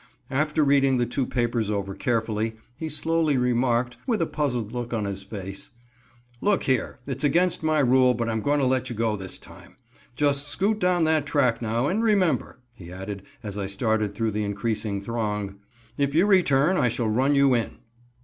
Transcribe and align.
After 0.31 0.63
reading 0.63 0.97
the 0.97 1.05
two 1.05 1.27
papers 1.27 1.69
over 1.69 1.93
carefully, 1.93 2.55
he 2.75 2.89
slowly 2.89 3.37
remarked, 3.37 3.97
with 4.07 4.19
a 4.19 4.25
puzzled 4.25 4.71
look 4.71 4.95
on 4.95 5.05
his 5.05 5.21
face: 5.21 5.69
"Look 6.41 6.63
here! 6.63 6.97
it's 7.05 7.23
against 7.23 7.61
my 7.61 7.81
rule, 7.81 8.15
but 8.15 8.27
I'm 8.27 8.41
going 8.41 8.59
to 8.61 8.65
let 8.65 8.89
you 8.89 8.95
go 8.95 9.15
this 9.15 9.37
time. 9.37 9.75
Just 10.15 10.47
scoot 10.47 10.79
down 10.79 11.03
that 11.03 11.27
track, 11.27 11.61
now, 11.61 11.85
and 11.85 12.01
remember," 12.01 12.57
he 12.75 12.91
added, 12.91 13.21
as 13.43 13.59
I 13.59 13.67
started 13.67 14.15
through 14.15 14.31
the 14.31 14.43
increasing 14.43 15.03
throng, 15.03 15.59
"if 15.99 16.15
you 16.15 16.25
return 16.25 16.77
I 16.77 16.89
shall 16.89 17.07
run 17.07 17.35
you 17.35 17.53
in." 17.53 17.77